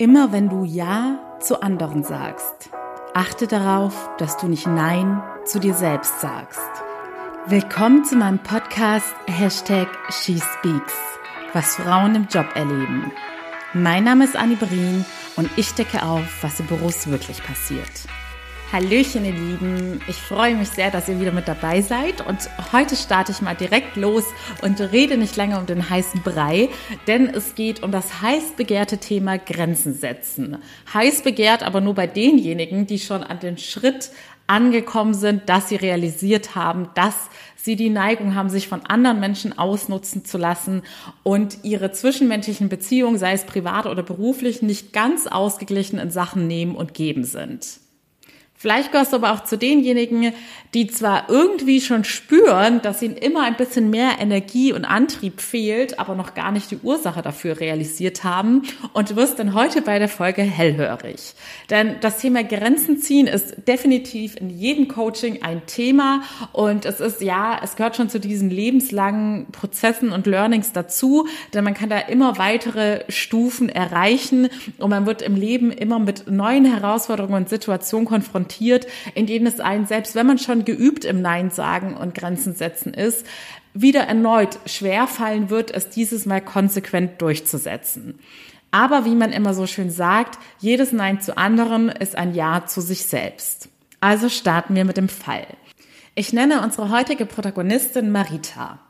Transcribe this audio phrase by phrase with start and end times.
[0.00, 2.70] Immer wenn du Ja zu anderen sagst,
[3.12, 6.70] achte darauf, dass du nicht Nein zu dir selbst sagst.
[7.48, 10.94] Willkommen zu meinem Podcast Hashtag SheSpeaks,
[11.52, 13.12] was Frauen im Job erleben.
[13.74, 15.04] Mein Name ist Annie Brien
[15.36, 18.06] und ich decke auf, was im Büros wirklich passiert.
[18.72, 20.00] Hallöchen, ihr Lieben.
[20.06, 22.24] Ich freue mich sehr, dass ihr wieder mit dabei seid.
[22.24, 24.22] Und heute starte ich mal direkt los
[24.62, 26.68] und rede nicht lange um den heißen Brei,
[27.08, 30.58] denn es geht um das heiß begehrte Thema Grenzen setzen.
[30.94, 34.12] Heiß begehrt aber nur bei denjenigen, die schon an den Schritt
[34.46, 37.16] angekommen sind, dass sie realisiert haben, dass
[37.56, 40.82] sie die Neigung haben, sich von anderen Menschen ausnutzen zu lassen
[41.24, 46.76] und ihre zwischenmenschlichen Beziehungen, sei es privat oder beruflich, nicht ganz ausgeglichen in Sachen nehmen
[46.76, 47.80] und geben sind.
[48.62, 50.34] Vielleicht gehörst du aber auch zu denjenigen,
[50.74, 55.98] die zwar irgendwie schon spüren, dass ihnen immer ein bisschen mehr Energie und Antrieb fehlt,
[55.98, 58.64] aber noch gar nicht die Ursache dafür realisiert haben.
[58.92, 61.32] Und du wirst dann heute bei der Folge hellhörig.
[61.70, 66.20] Denn das Thema Grenzen ziehen ist definitiv in jedem Coaching ein Thema.
[66.52, 71.26] Und es ist, ja, es gehört schon zu diesen lebenslangen Prozessen und Learnings dazu.
[71.54, 74.48] Denn man kann da immer weitere Stufen erreichen.
[74.76, 79.46] Und man wird im Leben immer mit neuen Herausforderungen und Situationen konfrontiert konfrontiert, in denen
[79.46, 83.26] es einen, selbst wenn man schon geübt im Nein sagen und Grenzen setzen ist,
[83.72, 88.18] wieder erneut schwer fallen wird, es dieses Mal konsequent durchzusetzen.
[88.72, 92.80] Aber wie man immer so schön sagt, jedes Nein zu anderen ist ein Ja zu
[92.80, 93.68] sich selbst.
[94.00, 95.46] Also starten wir mit dem Fall.
[96.14, 98.80] Ich nenne unsere heutige Protagonistin Marita.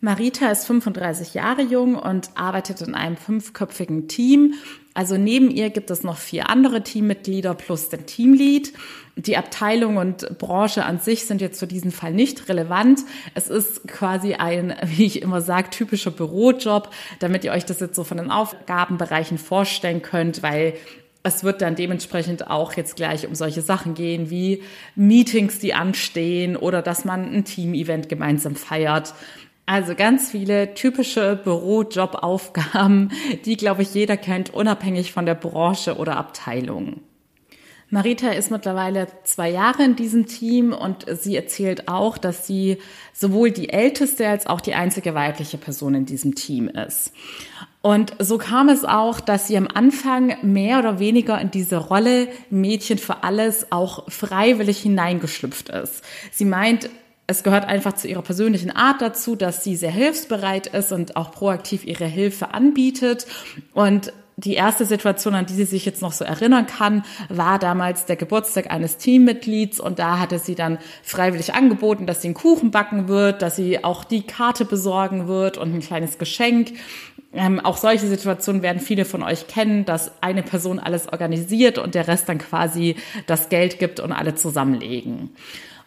[0.00, 4.54] Marita ist 35 Jahre jung und arbeitet in einem fünfköpfigen Team.
[4.96, 8.72] Also neben ihr gibt es noch vier andere Teammitglieder plus den Teamlead.
[9.16, 13.00] Die Abteilung und Branche an sich sind jetzt für diesen Fall nicht relevant.
[13.34, 17.94] Es ist quasi ein, wie ich immer sage, typischer Bürojob, damit ihr euch das jetzt
[17.94, 20.72] so von den Aufgabenbereichen vorstellen könnt, weil
[21.22, 24.62] es wird dann dementsprechend auch jetzt gleich um solche Sachen gehen wie
[24.94, 29.12] Meetings, die anstehen oder dass man ein Team-Event gemeinsam feiert.
[29.66, 33.10] Also ganz viele typische Bürojobaufgaben,
[33.44, 37.00] die, glaube ich, jeder kennt, unabhängig von der Branche oder Abteilung.
[37.88, 42.78] Marita ist mittlerweile zwei Jahre in diesem Team und sie erzählt auch, dass sie
[43.12, 47.12] sowohl die älteste als auch die einzige weibliche Person in diesem Team ist.
[47.82, 52.26] Und so kam es auch, dass sie am Anfang mehr oder weniger in diese Rolle
[52.50, 56.02] Mädchen für alles auch freiwillig hineingeschlüpft ist.
[56.32, 56.90] Sie meint,
[57.26, 61.32] es gehört einfach zu ihrer persönlichen Art dazu, dass sie sehr hilfsbereit ist und auch
[61.32, 63.26] proaktiv ihre Hilfe anbietet.
[63.74, 68.04] Und die erste Situation, an die sie sich jetzt noch so erinnern kann, war damals
[68.04, 72.70] der Geburtstag eines Teammitglieds und da hatte sie dann freiwillig angeboten, dass sie einen Kuchen
[72.70, 76.72] backen wird, dass sie auch die Karte besorgen wird und ein kleines Geschenk.
[77.32, 81.94] Ähm, auch solche Situationen werden viele von euch kennen, dass eine Person alles organisiert und
[81.94, 85.30] der Rest dann quasi das Geld gibt und alle zusammenlegen.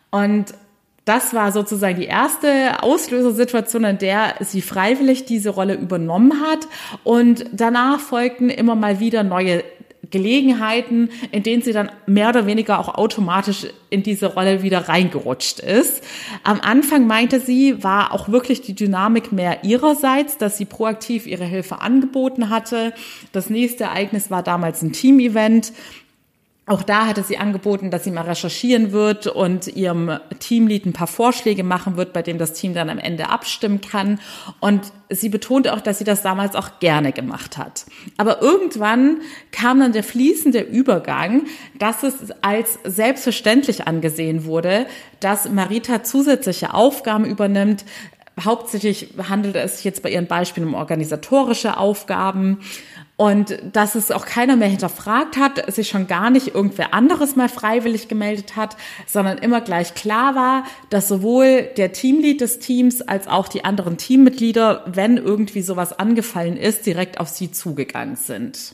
[0.09, 0.55] Und
[1.09, 6.67] das war sozusagen die erste Auslösersituation, in der sie freiwillig diese Rolle übernommen hat.
[7.03, 9.63] Und danach folgten immer mal wieder neue
[10.11, 15.59] Gelegenheiten, in denen sie dann mehr oder weniger auch automatisch in diese Rolle wieder reingerutscht
[15.59, 16.03] ist.
[16.43, 21.45] Am Anfang meinte sie, war auch wirklich die Dynamik mehr ihrerseits, dass sie proaktiv ihre
[21.45, 22.93] Hilfe angeboten hatte.
[23.31, 25.73] Das nächste Ereignis war damals ein Team-Event.
[26.69, 31.07] Auch da hatte sie angeboten, dass sie mal recherchieren wird und ihrem Teamlead ein paar
[31.07, 34.19] Vorschläge machen wird, bei dem das Team dann am Ende abstimmen kann.
[34.59, 37.87] Und sie betonte auch, dass sie das damals auch gerne gemacht hat.
[38.17, 39.21] Aber irgendwann
[39.51, 41.47] kam dann der fließende Übergang,
[41.79, 44.85] dass es als selbstverständlich angesehen wurde,
[45.21, 47.83] dass Marita zusätzliche Aufgaben übernimmt,
[48.45, 52.59] Hauptsächlich handelt es sich jetzt bei ihren Beispielen um organisatorische Aufgaben
[53.19, 57.49] und dass es auch keiner mehr hinterfragt hat, sich schon gar nicht irgendwer anderes mal
[57.49, 63.27] freiwillig gemeldet hat, sondern immer gleich klar war, dass sowohl der Teamlead des Teams als
[63.27, 68.73] auch die anderen Teammitglieder, wenn irgendwie sowas angefallen ist, direkt auf sie zugegangen sind.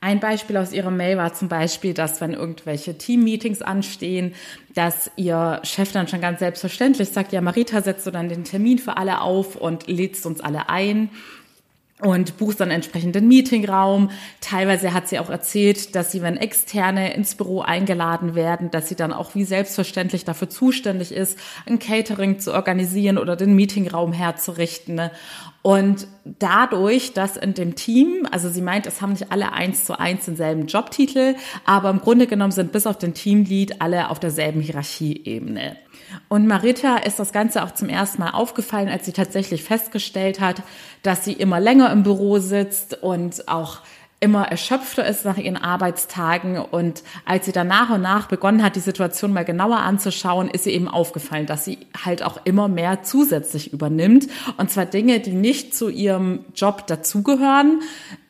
[0.00, 4.32] Ein Beispiel aus ihrer Mail war zum Beispiel, dass wenn irgendwelche Team-Meetings anstehen,
[4.74, 8.78] dass ihr Chef dann schon ganz selbstverständlich sagt, ja, Marita, setzt du dann den Termin
[8.78, 11.10] für alle auf und lädst uns alle ein
[12.02, 14.10] und buchst dann entsprechend den Meetingraum.
[14.40, 18.96] Teilweise hat sie auch erzählt, dass sie, wenn Externe ins Büro eingeladen werden, dass sie
[18.96, 25.00] dann auch wie selbstverständlich dafür zuständig ist, ein Catering zu organisieren oder den Meetingraum herzurichten.
[25.62, 29.96] Und dadurch, dass in dem Team, also sie meint, es haben nicht alle eins zu
[29.96, 34.60] eins denselben Jobtitel, aber im Grunde genommen sind bis auf den Teamlead alle auf derselben
[34.60, 35.76] Hierarchieebene.
[36.28, 40.62] Und Marita ist das Ganze auch zum ersten Mal aufgefallen, als sie tatsächlich festgestellt hat,
[41.02, 43.80] dass sie immer länger im Büro sitzt und auch
[44.22, 46.56] immer erschöpfter ist nach ihren Arbeitstagen.
[46.56, 50.64] Und als sie dann nach und nach begonnen hat, die Situation mal genauer anzuschauen, ist
[50.64, 54.28] ihr eben aufgefallen, dass sie halt auch immer mehr zusätzlich übernimmt.
[54.58, 57.80] Und zwar Dinge, die nicht zu ihrem Job dazugehören,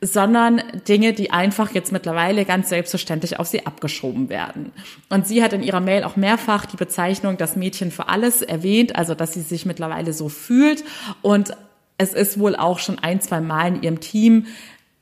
[0.01, 4.73] sondern Dinge, die einfach jetzt mittlerweile ganz selbstverständlich auf sie abgeschoben werden.
[5.11, 8.97] Und sie hat in ihrer Mail auch mehrfach die Bezeichnung das Mädchen für alles erwähnt,
[8.97, 10.85] also dass sie sich mittlerweile so fühlt.
[11.21, 11.53] Und
[11.99, 14.47] es ist wohl auch schon ein, zwei Mal in ihrem Team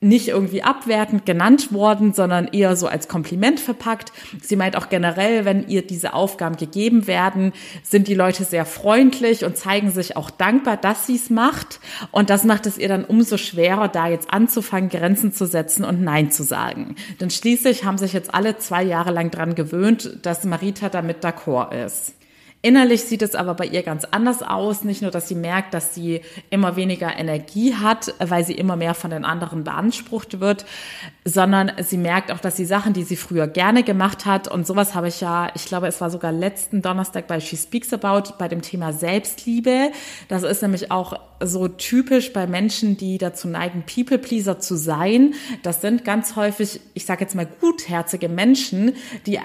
[0.01, 4.13] nicht irgendwie abwertend genannt worden, sondern eher so als Kompliment verpackt.
[4.43, 7.53] Sie meint auch generell, wenn ihr diese Aufgaben gegeben werden,
[7.83, 11.81] sind die Leute sehr freundlich und zeigen sich auch dankbar, dass sie es macht.
[12.13, 16.01] Und das macht es ihr dann umso schwerer, da jetzt anzufangen, Grenzen zu setzen und
[16.03, 16.95] Nein zu sagen.
[17.21, 21.73] Denn schließlich haben sich jetzt alle zwei Jahre lang dran gewöhnt, dass Marita damit d'accord
[21.85, 22.15] ist.
[22.63, 24.85] Innerlich sieht es aber bei ihr ganz anders aus.
[24.85, 26.21] Nicht nur, dass sie merkt, dass sie
[26.51, 30.67] immer weniger Energie hat, weil sie immer mehr von den anderen beansprucht wird,
[31.25, 34.95] sondern sie merkt auch, dass die Sachen, die sie früher gerne gemacht hat, und sowas
[34.95, 38.49] habe ich ja, ich glaube, es war sogar letzten Donnerstag bei She Speaks About bei
[38.49, 39.91] dem Thema Selbstliebe.
[40.29, 45.33] Das ist nämlich auch so typisch bei Menschen, die dazu neigen, People-Pleaser zu sein.
[45.63, 48.93] Das sind ganz häufig, ich sage jetzt mal, gutherzige Menschen,
[49.27, 49.41] die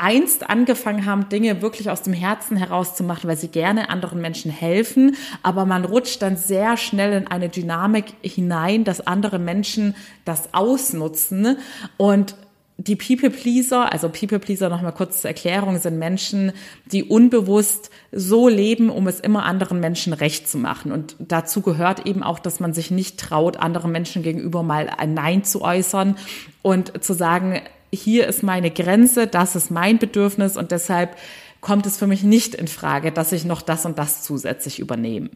[0.00, 4.20] einst angefangen haben, Dinge wirklich aus dem Herzen heraus zu machen, weil sie gerne anderen
[4.20, 9.94] Menschen helfen, aber man rutscht dann sehr schnell in eine Dynamik hinein, dass andere Menschen
[10.24, 11.58] das ausnutzen
[11.96, 12.34] und
[12.78, 16.52] die People Pleaser, also People Pleaser nochmal kurz zur Erklärung, sind Menschen,
[16.86, 20.90] die unbewusst so leben, um es immer anderen Menschen recht zu machen.
[20.90, 25.12] Und dazu gehört eben auch, dass man sich nicht traut, anderen Menschen gegenüber mal ein
[25.12, 26.16] Nein zu äußern
[26.62, 27.60] und zu sagen,
[27.92, 31.16] hier ist meine Grenze, das ist mein Bedürfnis und deshalb
[31.60, 35.30] kommt es für mich nicht in Frage, dass ich noch das und das zusätzlich übernehme.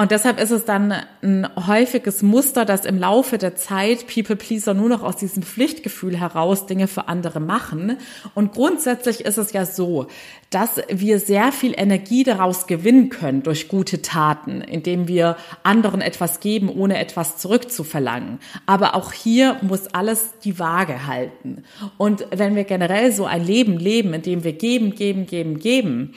[0.00, 4.72] Und deshalb ist es dann ein häufiges Muster, dass im Laufe der Zeit People Pleaser
[4.72, 7.98] nur noch aus diesem Pflichtgefühl heraus Dinge für andere machen.
[8.34, 10.06] Und grundsätzlich ist es ja so,
[10.48, 16.40] dass wir sehr viel Energie daraus gewinnen können durch gute Taten, indem wir anderen etwas
[16.40, 18.38] geben, ohne etwas zurückzuverlangen.
[18.64, 21.64] Aber auch hier muss alles die Waage halten.
[21.98, 26.14] Und wenn wir generell so ein Leben leben, in dem wir geben, geben, geben, geben,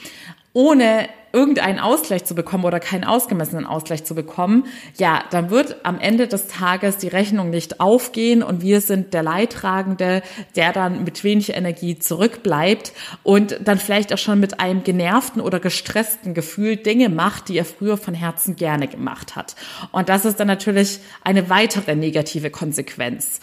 [0.53, 4.67] ohne irgendeinen Ausgleich zu bekommen oder keinen ausgemessenen Ausgleich zu bekommen,
[4.97, 9.23] ja, dann wird am Ende des Tages die Rechnung nicht aufgehen und wir sind der
[9.23, 10.21] Leidtragende,
[10.55, 15.59] der dann mit wenig Energie zurückbleibt und dann vielleicht auch schon mit einem genervten oder
[15.59, 19.55] gestressten Gefühl Dinge macht, die er früher von Herzen gerne gemacht hat.
[19.91, 23.39] Und das ist dann natürlich eine weitere negative Konsequenz.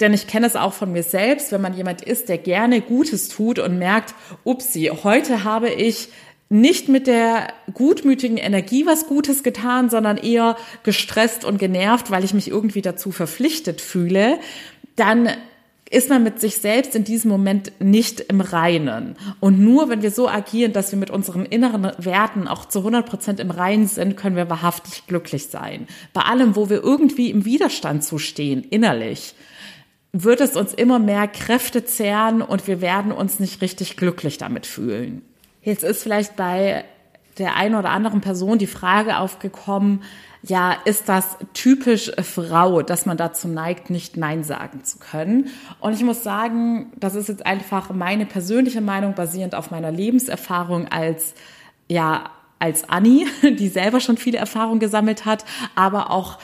[0.00, 3.28] Denn ich kenne es auch von mir selbst, wenn man jemand ist, der gerne Gutes
[3.28, 4.14] tut und merkt,
[4.44, 6.08] upsi, heute habe ich
[6.48, 12.34] nicht mit der gutmütigen Energie was Gutes getan, sondern eher gestresst und genervt, weil ich
[12.34, 14.38] mich irgendwie dazu verpflichtet fühle,
[14.96, 15.30] dann
[15.90, 19.16] ist man mit sich selbst in diesem Moment nicht im Reinen.
[19.40, 23.06] Und nur wenn wir so agieren, dass wir mit unseren inneren Werten auch zu 100
[23.06, 25.86] Prozent im Reinen sind, können wir wahrhaftig glücklich sein.
[26.12, 29.34] Bei allem, wo wir irgendwie im Widerstand zustehen, innerlich,
[30.16, 34.64] wird es uns immer mehr Kräfte zehren und wir werden uns nicht richtig glücklich damit
[34.64, 35.22] fühlen.
[35.60, 36.84] Jetzt ist vielleicht bei
[37.38, 40.04] der einen oder anderen Person die Frage aufgekommen,
[40.46, 45.48] ja, ist das typisch Frau, dass man dazu neigt, nicht Nein sagen zu können?
[45.80, 50.86] Und ich muss sagen, das ist jetzt einfach meine persönliche Meinung basierend auf meiner Lebenserfahrung
[50.88, 51.34] als,
[51.88, 52.30] ja,
[52.60, 53.26] als Annie,
[53.58, 55.44] die selber schon viele Erfahrungen gesammelt hat,
[55.74, 56.38] aber auch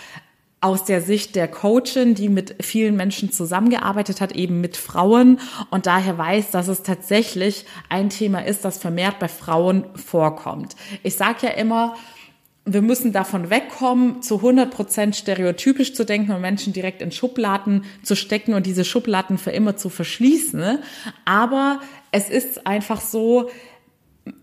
[0.60, 5.40] aus der Sicht der Coachin, die mit vielen Menschen zusammengearbeitet hat, eben mit Frauen
[5.70, 10.76] und daher weiß, dass es tatsächlich ein Thema ist, das vermehrt bei Frauen vorkommt.
[11.02, 11.96] Ich sage ja immer,
[12.66, 17.84] wir müssen davon wegkommen, zu 100 Prozent stereotypisch zu denken und Menschen direkt in Schubladen
[18.02, 20.78] zu stecken und diese Schubladen für immer zu verschließen.
[21.24, 21.80] Aber
[22.12, 23.50] es ist einfach so,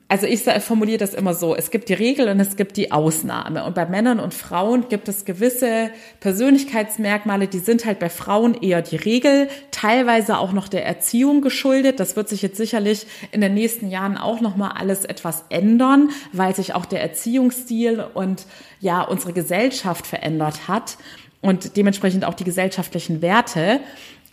[0.10, 3.66] also ich formuliere das immer so, es gibt die Regel und es gibt die Ausnahme.
[3.66, 5.90] Und bei Männern und Frauen gibt es gewisse
[6.22, 12.00] Persönlichkeitsmerkmale, die sind halt bei Frauen eher die Regel, teilweise auch noch der Erziehung geschuldet.
[12.00, 16.56] Das wird sich jetzt sicherlich in den nächsten Jahren auch nochmal alles etwas ändern, weil
[16.56, 18.46] sich auch der Erziehungsstil und
[18.80, 20.98] ja unsere Gesellschaft verändert hat
[21.42, 23.82] und dementsprechend auch die gesellschaftlichen Werte.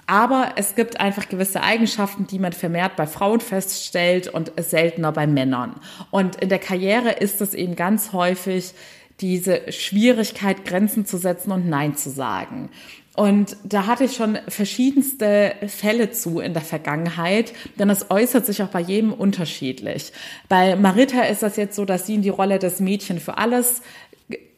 [0.07, 5.27] Aber es gibt einfach gewisse Eigenschaften, die man vermehrt bei Frauen feststellt und seltener bei
[5.27, 5.77] Männern.
[6.11, 8.75] Und in der Karriere ist es eben ganz häufig
[9.21, 12.71] diese Schwierigkeit, Grenzen zu setzen und Nein zu sagen.
[13.17, 18.61] Und da hatte ich schon verschiedenste Fälle zu in der Vergangenheit, denn es äußert sich
[18.63, 20.13] auch bei jedem unterschiedlich.
[20.49, 23.83] Bei Marita ist das jetzt so, dass sie in die Rolle des Mädchen für alles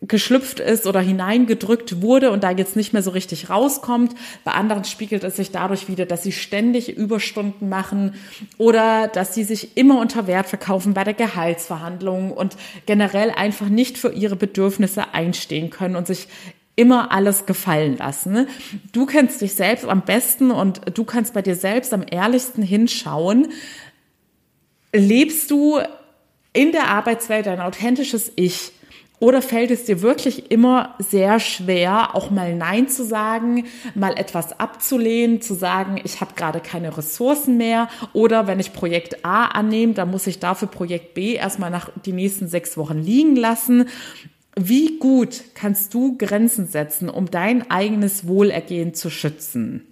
[0.03, 4.15] geschlüpft ist oder hineingedrückt wurde und da jetzt nicht mehr so richtig rauskommt.
[4.45, 8.15] Bei anderen spiegelt es sich dadurch wieder, dass sie ständig Überstunden machen
[8.59, 13.99] oder dass sie sich immer unter Wert verkaufen bei der Gehaltsverhandlung und generell einfach nicht
[13.99, 16.29] für ihre Bedürfnisse einstehen können und sich
[16.77, 18.49] immer alles gefallen lassen.
[18.93, 23.49] Du kennst dich selbst am besten und du kannst bei dir selbst am ehrlichsten hinschauen.
[24.93, 25.81] Lebst du
[26.53, 28.73] in der Arbeitswelt ein authentisches Ich?
[29.19, 34.61] Oder fällt es dir wirklich immer sehr schwer, auch mal Nein zu sagen, mal etwas
[34.61, 37.89] abzulehnen, zu sagen, ich habe gerade keine Ressourcen mehr?
[38.13, 42.13] Oder wenn ich Projekt A annehme, dann muss ich dafür Projekt B erstmal nach die
[42.13, 43.89] nächsten sechs Wochen liegen lassen.
[44.55, 49.87] Wie gut kannst du Grenzen setzen, um dein eigenes Wohlergehen zu schützen?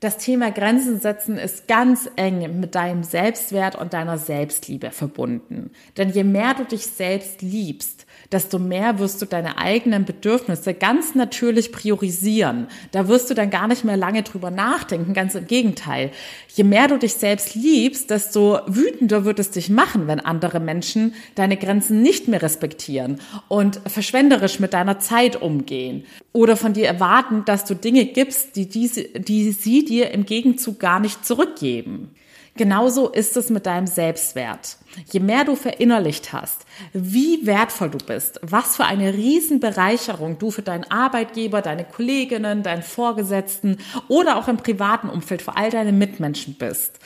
[0.00, 5.70] Das Thema Grenzen setzen ist ganz eng mit deinem Selbstwert und deiner Selbstliebe verbunden.
[5.96, 11.14] Denn je mehr du dich selbst liebst, desto mehr wirst du deine eigenen Bedürfnisse ganz
[11.14, 12.68] natürlich priorisieren.
[12.92, 16.10] Da wirst du dann gar nicht mehr lange drüber nachdenken, ganz im Gegenteil.
[16.54, 21.14] Je mehr du dich selbst liebst, desto wütender wird es dich machen, wenn andere Menschen
[21.34, 27.44] deine Grenzen nicht mehr respektieren und verschwenderisch mit deiner Zeit umgehen oder von dir erwarten,
[27.44, 32.10] dass du Dinge gibst, die, diese, die sie dir im Gegenzug gar nicht zurückgeben.
[32.56, 34.76] Genauso ist es mit deinem Selbstwert.
[35.10, 40.62] Je mehr du verinnerlicht hast, wie wertvoll du bist, was für eine Riesenbereicherung du für
[40.62, 46.54] deinen Arbeitgeber, deine Kolleginnen, deinen Vorgesetzten oder auch im privaten Umfeld für all deine Mitmenschen
[46.54, 47.00] bist,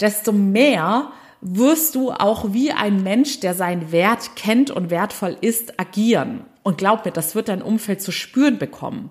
[0.00, 1.12] desto mehr
[1.42, 6.44] wirst du auch wie ein Mensch, der seinen Wert kennt und wertvoll ist, agieren.
[6.66, 9.10] Und glaub mir, das wird dein Umfeld zu spüren bekommen.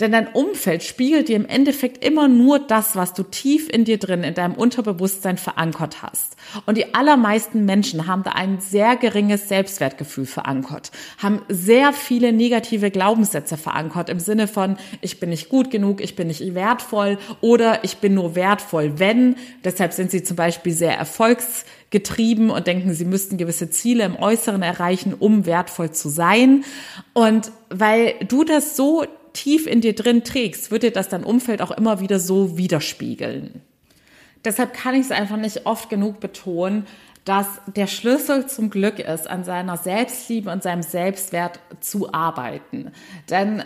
[0.00, 3.98] Denn dein Umfeld spiegelt dir im Endeffekt immer nur das, was du tief in dir
[3.98, 6.36] drin, in deinem Unterbewusstsein verankert hast.
[6.66, 12.90] Und die allermeisten Menschen haben da ein sehr geringes Selbstwertgefühl verankert, haben sehr viele negative
[12.90, 17.84] Glaubenssätze verankert im Sinne von, ich bin nicht gut genug, ich bin nicht wertvoll oder
[17.84, 19.36] ich bin nur wertvoll, wenn.
[19.62, 20.94] Deshalb sind sie zum Beispiel sehr
[21.88, 26.64] erfolgsgetrieben und denken, sie müssten gewisse Ziele im Äußeren erreichen, um wertvoll zu sein.
[27.14, 31.62] Und weil du das so tief in dir drin trägst, wird dir das dein Umfeld
[31.62, 33.62] auch immer wieder so widerspiegeln.
[34.44, 36.86] Deshalb kann ich es einfach nicht oft genug betonen,
[37.24, 42.92] dass der Schlüssel zum Glück ist, an seiner Selbstliebe und seinem Selbstwert zu arbeiten.
[43.28, 43.64] Denn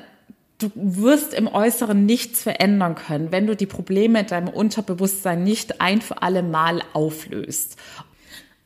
[0.59, 5.81] du wirst im Äußeren nichts verändern können, wenn du die Probleme in deinem Unterbewusstsein nicht
[5.81, 7.77] ein für alle Mal auflöst.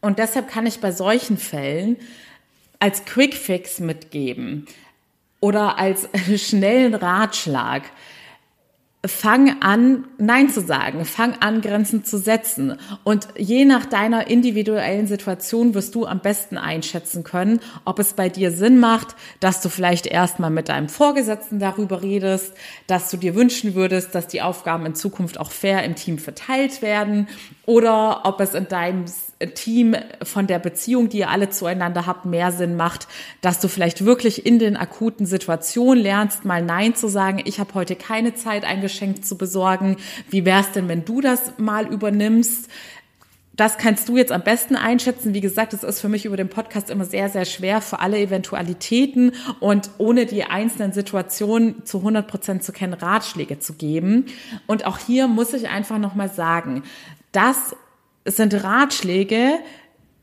[0.00, 1.96] Und deshalb kann ich bei solchen Fällen
[2.78, 4.66] als Quickfix mitgeben,
[5.40, 7.84] oder als schnellen Ratschlag.
[9.04, 11.04] Fang an, Nein zu sagen.
[11.04, 12.76] Fang an, Grenzen zu setzen.
[13.04, 18.28] Und je nach deiner individuellen Situation wirst du am besten einschätzen können, ob es bei
[18.28, 22.54] dir Sinn macht, dass du vielleicht erstmal mit deinem Vorgesetzten darüber redest,
[22.88, 26.82] dass du dir wünschen würdest, dass die Aufgaben in Zukunft auch fair im Team verteilt
[26.82, 27.28] werden
[27.64, 29.04] oder ob es in deinem
[29.54, 33.06] Team von der Beziehung, die ihr alle zueinander habt, mehr Sinn macht,
[33.42, 37.42] dass du vielleicht wirklich in den akuten Situationen lernst, mal Nein zu sagen.
[37.44, 39.96] Ich habe heute keine Zeit, ein Geschenk zu besorgen.
[40.30, 42.70] Wie wär's denn, wenn du das mal übernimmst?
[43.56, 45.32] Das kannst du jetzt am besten einschätzen.
[45.32, 48.18] Wie gesagt, es ist für mich über den Podcast immer sehr, sehr schwer für alle
[48.18, 54.26] Eventualitäten und ohne die einzelnen Situationen zu 100 Prozent zu kennen, Ratschläge zu geben.
[54.66, 56.82] Und auch hier muss ich einfach nochmal sagen,
[58.26, 59.60] das sind Ratschläge,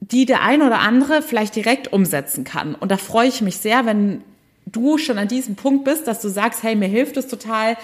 [0.01, 2.75] die der ein oder andere vielleicht direkt umsetzen kann.
[2.75, 4.21] Und da freue ich mich sehr, wenn
[4.65, 7.77] du schon an diesem Punkt bist, dass du sagst, hey, mir hilft es total,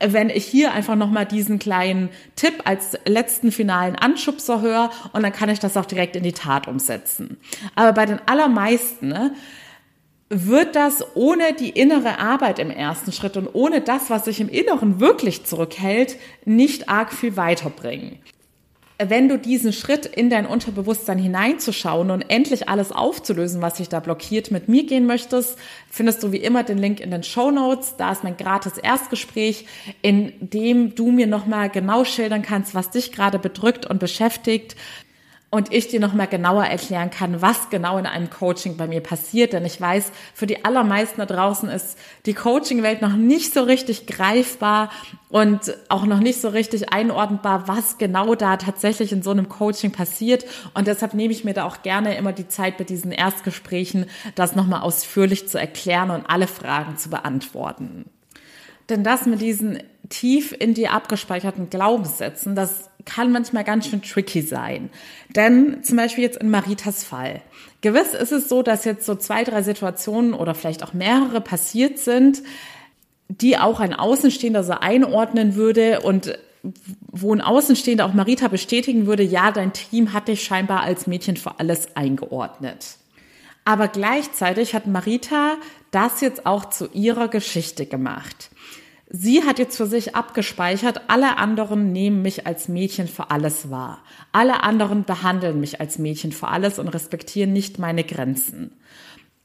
[0.00, 5.32] wenn ich hier einfach nochmal diesen kleinen Tipp als letzten finalen Anschubser höre und dann
[5.32, 7.36] kann ich das auch direkt in die Tat umsetzen.
[7.74, 9.34] Aber bei den allermeisten ne,
[10.30, 14.48] wird das ohne die innere Arbeit im ersten Schritt und ohne das, was sich im
[14.48, 18.18] Inneren wirklich zurückhält, nicht arg viel weiterbringen
[19.00, 24.00] wenn du diesen Schritt in dein Unterbewusstsein hineinzuschauen und endlich alles aufzulösen, was sich da
[24.00, 25.56] blockiert, mit mir gehen möchtest,
[25.88, 27.94] findest du wie immer den Link in den Show Notes.
[27.96, 29.66] Da ist mein gratis Erstgespräch,
[30.02, 34.74] in dem du mir nochmal genau schildern kannst, was dich gerade bedrückt und beschäftigt,
[35.50, 39.54] und ich dir nochmal genauer erklären kann, was genau in einem Coaching bei mir passiert.
[39.54, 44.06] Denn ich weiß, für die allermeisten da draußen ist die Coaching-Welt noch nicht so richtig
[44.06, 44.90] greifbar
[45.30, 49.90] und auch noch nicht so richtig einordnbar, was genau da tatsächlich in so einem Coaching
[49.90, 50.44] passiert.
[50.74, 54.54] Und deshalb nehme ich mir da auch gerne immer die Zeit bei diesen Erstgesprächen, das
[54.54, 58.04] nochmal ausführlich zu erklären und alle Fragen zu beantworten.
[58.90, 59.78] Denn das mit diesen
[60.08, 64.90] tief in dir abgespeicherten Glaubenssätzen, das kann manchmal ganz schön tricky sein.
[65.34, 67.42] Denn zum Beispiel jetzt in Maritas Fall.
[67.80, 71.98] Gewiss ist es so, dass jetzt so zwei, drei Situationen oder vielleicht auch mehrere passiert
[71.98, 72.42] sind,
[73.28, 76.38] die auch ein Außenstehender so einordnen würde und
[77.10, 81.36] wo ein Außenstehender auch Marita bestätigen würde, ja, dein Team hat dich scheinbar als Mädchen
[81.36, 82.96] für alles eingeordnet.
[83.64, 85.56] Aber gleichzeitig hat Marita
[85.90, 88.50] das jetzt auch zu ihrer Geschichte gemacht.
[89.10, 94.02] Sie hat jetzt für sich abgespeichert, alle anderen nehmen mich als Mädchen für alles wahr.
[94.32, 98.72] Alle anderen behandeln mich als Mädchen für alles und respektieren nicht meine Grenzen.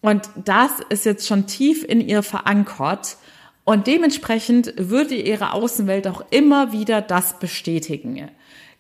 [0.02, 3.16] Und das ist jetzt schon tief in ihr verankert
[3.64, 8.30] und dementsprechend würde ihre Außenwelt auch immer wieder das bestätigen.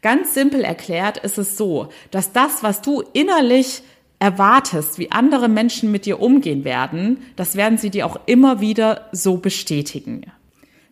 [0.02, 3.84] Ganz simpel erklärt ist es so, dass das, was du innerlich
[4.20, 9.08] erwartest, wie andere Menschen mit dir umgehen werden, das werden sie dir auch immer wieder
[9.13, 10.25] so bestätigen.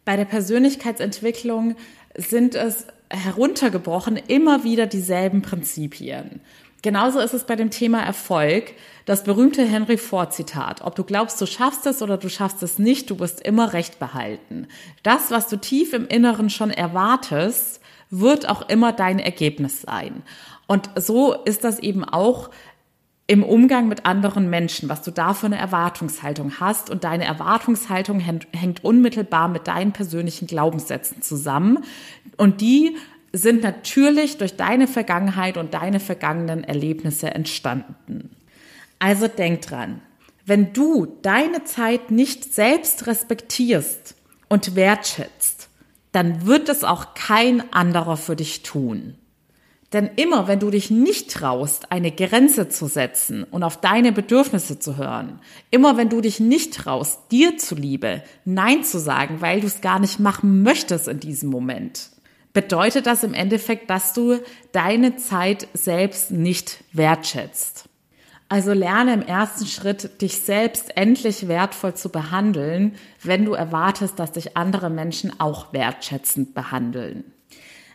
[0.06, 1.76] Bei der Persönlichkeitsentwicklung
[2.16, 6.42] sind es heruntergebrochen immer wieder dieselben Prinzipien.
[6.82, 8.74] Genauso ist es bei dem Thema Erfolg.
[9.06, 10.82] Das berühmte Henry Ford Zitat.
[10.82, 14.00] Ob du glaubst, du schaffst es oder du schaffst es nicht, du wirst immer Recht
[14.00, 14.68] behalten.
[15.04, 20.24] Das, was du tief im Inneren schon erwartest, wird auch immer dein Ergebnis sein.
[20.68, 22.50] Und so ist das eben auch
[23.32, 26.90] im Umgang mit anderen Menschen, was du da für eine Erwartungshaltung hast.
[26.90, 31.80] Und deine Erwartungshaltung hängt unmittelbar mit deinen persönlichen Glaubenssätzen zusammen.
[32.36, 32.98] Und die
[33.32, 38.36] sind natürlich durch deine Vergangenheit und deine vergangenen Erlebnisse entstanden.
[39.00, 40.02] Also denk dran,
[40.46, 44.14] wenn du deine Zeit nicht selbst respektierst
[44.50, 45.70] und wertschätzt,
[46.12, 49.16] dann wird es auch kein anderer für dich tun.
[49.94, 54.80] Denn immer, wenn du dich nicht traust, eine Grenze zu setzen und auf deine Bedürfnisse
[54.80, 59.68] zu hören, immer wenn du dich nicht traust, dir zuliebe Nein zu sagen, weil du
[59.68, 62.10] es gar nicht machen möchtest in diesem Moment,
[62.54, 64.40] bedeutet das im Endeffekt, dass du
[64.72, 67.90] deine Zeit selbst nicht wertschätzt.
[68.48, 74.34] Also lerne im ersten Schritt, dich selbst endlich wertvoll zu behandeln, wenn du erwartest, dass
[74.34, 77.24] dich andere Menschen auch wertschätzend behandeln.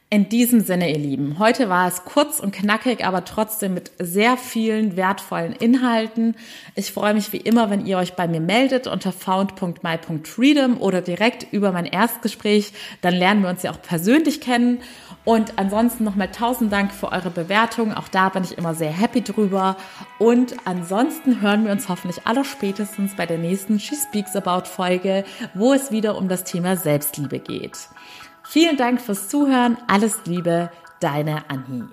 [0.09, 4.37] In diesem Sinne, ihr Lieben, heute war es kurz und knackig, aber trotzdem mit sehr
[4.37, 6.37] vielen wertvollen Inhalten.
[6.77, 11.53] Ich freue mich wie immer, wenn ihr euch bei mir meldet unter found.my.freedom oder direkt
[11.53, 12.73] über mein Erstgespräch.
[13.01, 14.79] Dann lernen wir uns ja auch persönlich kennen.
[15.25, 17.93] Und ansonsten nochmal tausend Dank für eure Bewertung.
[17.93, 19.77] Auch da bin ich immer sehr happy drüber.
[20.21, 25.25] Und ansonsten hören wir uns hoffentlich alle spätestens bei der nächsten She Speaks About Folge,
[25.55, 27.89] wo es wieder um das Thema Selbstliebe geht.
[28.49, 29.77] Vielen Dank fürs Zuhören.
[29.89, 31.89] Alles Liebe, deine Annie.